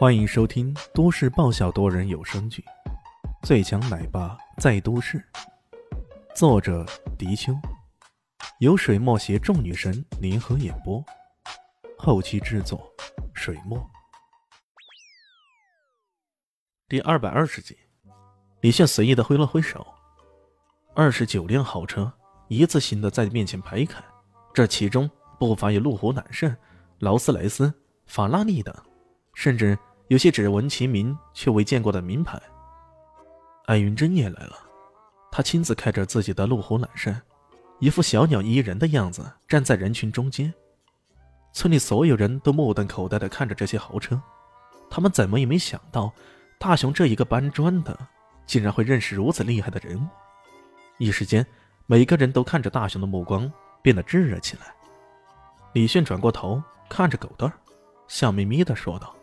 [0.00, 2.64] 欢迎收听都市爆笑多人有声剧
[3.46, 5.18] 《最强奶爸在都市》，
[6.34, 6.86] 作者：
[7.18, 7.52] 迪秋，
[8.60, 11.04] 由水墨携众女神联合演播，
[11.98, 12.90] 后期制作：
[13.34, 13.78] 水墨。
[16.88, 17.76] 第二百二十集，
[18.62, 19.86] 李炫随意的挥了挥手，
[20.94, 22.10] 二十九辆豪车
[22.48, 24.02] 一字形的在面前排开，
[24.54, 26.56] 这其中不乏有路虎揽胜、
[27.00, 27.70] 劳斯莱斯、
[28.06, 28.74] 法拉利等，
[29.34, 29.78] 甚至。
[30.10, 32.36] 有些只闻其名却未见过的名牌。
[33.66, 34.58] 艾云珍也来了，
[35.30, 37.16] 他亲自开着自己的路虎揽胜，
[37.78, 40.52] 一副小鸟依人的样子，站在人群中间。
[41.52, 44.20] 村里所有人都目瞪口呆地看着这些豪车，
[44.90, 46.12] 他们怎么也没想到，
[46.58, 47.96] 大雄这一个搬砖的，
[48.46, 50.04] 竟然会认识如此厉害的人物。
[50.98, 51.46] 一时间，
[51.86, 53.48] 每个人都看着大雄的目光
[53.80, 54.74] 变得炙热起来。
[55.72, 57.54] 李炫转过头看着狗蛋儿，
[58.08, 59.14] 笑眯眯地说道。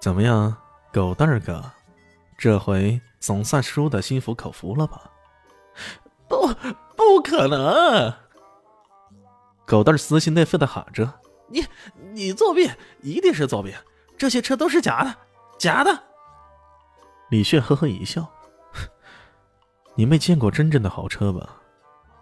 [0.00, 0.56] 怎么样，
[0.90, 1.62] 狗蛋儿哥，
[2.38, 5.10] 这回总算输得心服口服了吧？
[6.26, 6.48] 不，
[6.96, 8.12] 不可能！
[9.66, 11.62] 狗蛋儿撕心裂肺的喊着：“你，
[12.12, 12.70] 你作弊，
[13.02, 13.74] 一定是作弊！
[14.16, 15.14] 这些车都是假的，
[15.58, 16.02] 假的！”
[17.30, 18.26] 李炫呵呵一笑
[19.94, 21.56] ：“你没见过真正的豪车吧？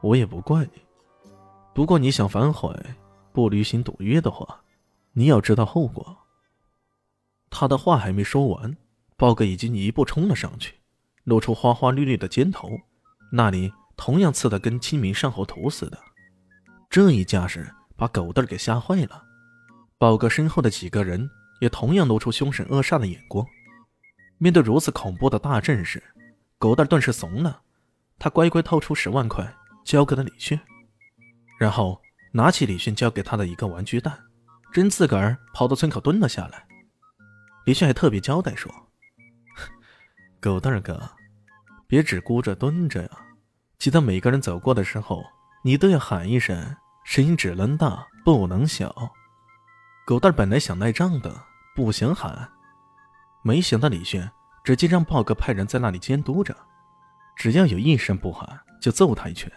[0.00, 0.82] 我也不怪你。
[1.74, 2.72] 不过你想反悔，
[3.32, 4.60] 不履行赌约的话，
[5.12, 6.16] 你要知道后果。”
[7.56, 8.76] 他的话还没说完，
[9.16, 10.74] 豹哥已经一步冲了上去，
[11.22, 12.68] 露出花花绿绿的肩头，
[13.30, 15.96] 那里同样刺得跟《清明上河图》似的。
[16.90, 19.22] 这一架势把狗蛋儿给吓坏了。
[19.98, 23.46] 豹哥身后的几个人也同样露出凶神恶煞的眼光。
[24.38, 26.02] 面对如此恐怖的大阵势，
[26.58, 27.62] 狗蛋儿顿时怂了。
[28.18, 29.48] 他乖乖掏出十万块
[29.84, 30.58] 交给了李迅，
[31.56, 34.18] 然后拿起李迅交给他的一个玩具蛋，
[34.72, 36.66] 真自个儿跑到村口蹲了下来。
[37.64, 38.70] 李炫还特别交代说
[40.40, 41.00] ：“狗蛋儿哥，
[41.86, 43.10] 别只顾着蹲着呀，
[43.78, 45.24] 记得每个人走过的时候，
[45.62, 48.94] 你都要喊一声，声音只能大不能小。”
[50.06, 51.34] 狗蛋儿本来想赖账的，
[51.74, 52.46] 不想喊，
[53.42, 54.30] 没想到李轩
[54.62, 56.54] 直接让豹哥派人在那里监督着，
[57.34, 59.50] 只要有一声不喊，就揍他一拳。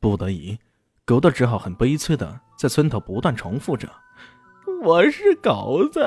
[0.00, 0.58] 不得已，
[1.04, 3.86] 狗蛋儿只好很悲催的在村头不断重复着
[4.82, 6.00] ：“我是狗子。”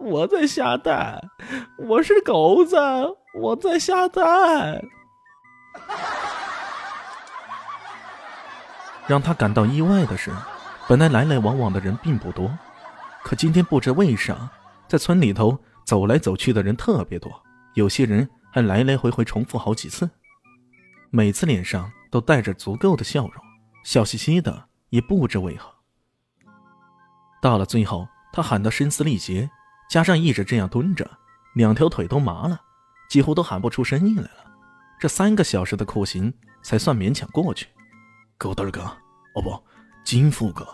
[0.00, 1.20] 我在下蛋，
[1.76, 2.74] 我是狗子，
[3.34, 4.82] 我在下蛋。
[9.06, 10.32] 让他感到意外的是，
[10.88, 12.50] 本来来来往往的人并不多，
[13.22, 14.50] 可今天不知为啥，
[14.88, 17.30] 在村里头走来走去的人特别多，
[17.74, 20.08] 有些人还来来回回重复好几次，
[21.10, 23.34] 每次脸上都带着足够的笑容，
[23.84, 25.70] 笑嘻嘻的，也不知为何。
[27.42, 29.50] 到了最后，他喊得声嘶力竭。
[29.90, 31.10] 加上一直这样蹲着，
[31.54, 32.60] 两条腿都麻了，
[33.08, 34.46] 几乎都喊不出声音来了。
[35.00, 37.66] 这三个小时的酷刑才算勉强过去。
[38.38, 38.82] 狗蛋儿哥，
[39.34, 39.60] 哦不，
[40.04, 40.64] 金富哥，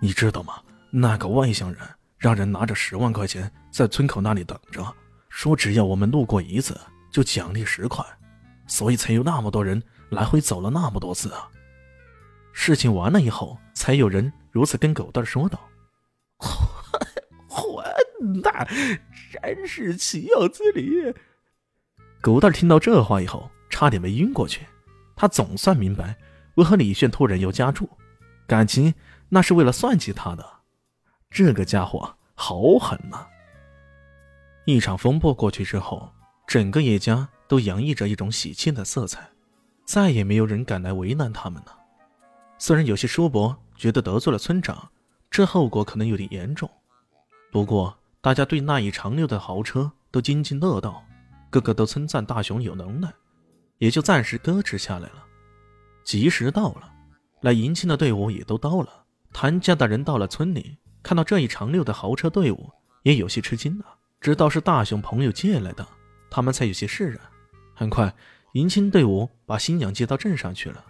[0.00, 0.54] 你知道吗？
[0.90, 1.80] 那个外乡人
[2.18, 4.84] 让人拿着十万块钱在村口那里等着，
[5.28, 6.76] 说只要我们路过一次
[7.12, 8.04] 就奖励十块，
[8.66, 11.48] 所以才有那么多人来回走了那么多次啊。
[12.52, 15.60] 事情完了以后，才有人如此跟狗蛋儿说道。
[18.42, 18.64] 那
[19.32, 21.14] 真是岂有此理！
[22.20, 24.66] 狗蛋听到这话以后，差点没晕过去。
[25.14, 26.16] 他总算明白
[26.56, 27.88] 为何李炫突然要加注，
[28.46, 28.92] 感情
[29.28, 30.44] 那是为了算计他的。
[31.30, 33.26] 这个家伙好狠呐！
[34.64, 36.12] 一场风波过去之后，
[36.46, 39.28] 整个叶家都洋溢着一种喜庆的色彩，
[39.84, 41.78] 再也没有人敢来为难他们了。
[42.58, 44.90] 虽然有些叔伯觉得得罪了村长，
[45.30, 46.68] 这后果可能有点严重，
[47.52, 47.96] 不过。
[48.20, 51.04] 大家对那一长溜的豪车都津津乐道，
[51.50, 53.12] 个个都称赞大雄有能耐，
[53.78, 55.24] 也就暂时搁置下来了。
[56.04, 56.92] 吉时到了，
[57.40, 59.04] 来迎亲的队伍也都到了。
[59.32, 62.70] 谭家的人到了村里，看到这一长溜的豪车队伍，
[63.02, 63.84] 也有些吃惊了。
[64.20, 65.86] 知道是大雄朋友借来的，
[66.30, 67.20] 他们才有些释然。
[67.74, 68.12] 很快，
[68.54, 70.84] 迎亲队伍把新娘接到镇上去了，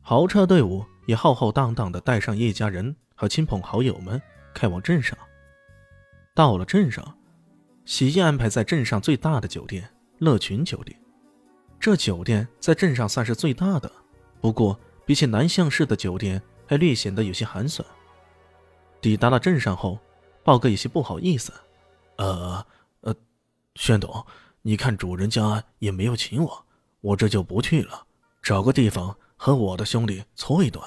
[0.00, 4.20] 豪车队伍也浩浩荡荡地带上叶家人和亲朋好友们
[4.54, 5.16] 开往镇上。
[6.34, 7.18] 到了镇上，
[7.84, 9.86] 喜宴安排在镇上最大的酒店——
[10.18, 10.98] 乐群酒店。
[11.78, 13.92] 这酒店在镇上算是最大的，
[14.40, 17.86] 不过比起南向市的酒店，还略显得有些寒酸。
[19.00, 19.98] 抵达了镇上后，
[20.42, 21.52] 豹哥有些不好意思
[22.16, 22.64] ：“呃，
[23.02, 23.14] 呃，
[23.74, 24.24] 宣董，
[24.62, 26.66] 你看主人家也没有请我，
[27.02, 28.06] 我这就不去了，
[28.40, 30.82] 找个地方和我的兄弟搓一顿。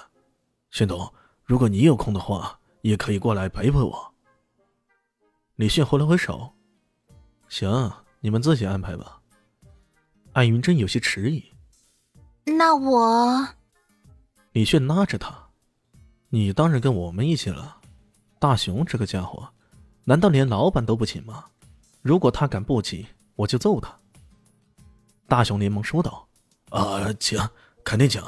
[0.71, 1.13] 宣董，
[1.44, 4.12] 如果你有空的话，也可以过来陪陪我。”
[5.56, 6.52] 李迅挥了挥手
[7.48, 9.22] ：“行，你们自己安排吧。”
[10.34, 11.44] 艾云真有些迟疑
[12.57, 13.48] ：“那我……”
[14.52, 15.34] 李迅拉着他
[16.30, 17.78] ：“你当然跟我们一起了。
[18.38, 19.48] 大雄这个家伙，
[20.04, 21.46] 难道连老板都不请吗？
[22.01, 23.06] 如果他敢不请，
[23.36, 23.98] 我就揍他。”
[25.28, 26.28] 大雄连忙说道
[26.69, 27.40] ：“啊，请，
[27.84, 28.22] 肯定请。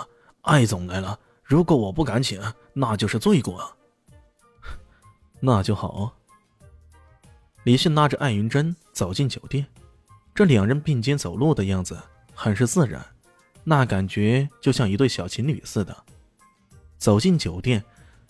[0.44, 2.42] 艾总来了，如果我不敢请，
[2.72, 3.78] 那就是罪过。”
[5.42, 6.17] 那就好。
[7.68, 9.68] 李迅拉着艾云珍走进酒店，
[10.34, 12.02] 这两人并肩走路的样子
[12.34, 13.06] 很是自然，
[13.66, 16.06] 那感觉就像一对小情侣似的。
[16.98, 17.84] 走进酒店，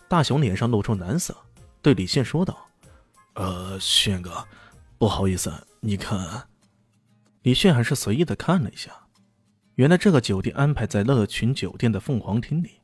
[0.07, 1.37] 大雄脸上露出难色，
[1.83, 2.65] 对李现说道
[3.37, 4.43] ：“呃，炫哥，
[4.97, 6.47] 不好意思，你看。”
[7.43, 8.91] 李炫还是随意的看了一下，
[9.75, 12.79] 原来这个酒店安排在乐群酒店的凤凰厅里。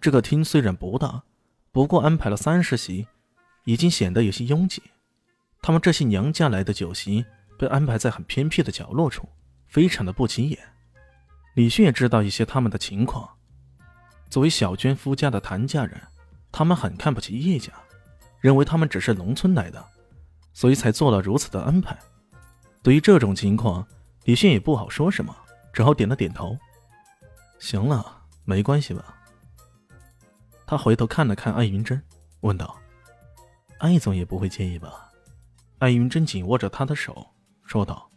[0.00, 1.22] 这个厅虽然不大，
[1.70, 3.06] 不过安排了三十席，
[3.66, 4.82] 已经显得有些拥挤。
[5.62, 7.24] 他们这些娘家来的酒席
[7.58, 9.28] 被安排在很偏僻的角落处，
[9.68, 10.58] 非常的不起眼。
[11.54, 13.28] 李迅也知道一些他们的情况。
[14.30, 16.00] 作为小娟夫家的谭家人，
[16.50, 17.72] 他们很看不起叶家，
[18.40, 19.84] 认为他们只是农村来的，
[20.52, 21.98] 所以才做了如此的安排。
[22.82, 23.86] 对于这种情况，
[24.24, 25.36] 李迅也不好说什么，
[25.72, 26.56] 只好点了点头。
[27.58, 29.16] 行了，没关系吧？
[30.64, 32.00] 他回头看了看艾云珍，
[32.40, 32.78] 问道
[33.78, 35.09] ：“艾总也不会介意吧？”
[35.80, 37.28] 艾云珍紧握着他的手，
[37.64, 38.10] 说道：“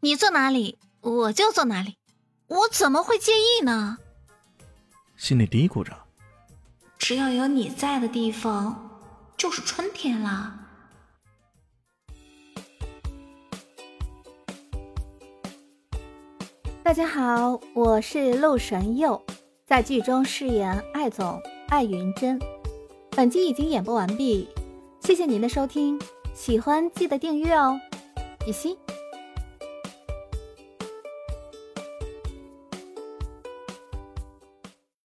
[0.00, 1.96] 你坐哪里，我就坐哪里，
[2.48, 3.96] 我怎么会介意呢？”
[5.16, 5.96] 心里嘀咕着
[6.98, 8.90] ：“只要有你在的地方，
[9.38, 10.58] 就是春天啦。”
[16.84, 19.24] 大家好，我是陆神佑，
[19.64, 22.38] 在剧中饰演艾总艾云珍。
[23.12, 24.46] 本集已经演播完毕，
[25.00, 25.98] 谢谢您的收听。
[26.34, 27.78] 喜欢记得订阅哦，
[28.44, 28.76] 比心。